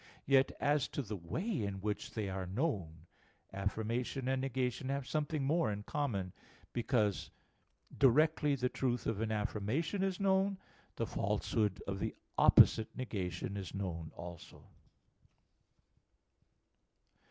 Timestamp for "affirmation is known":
9.31-10.57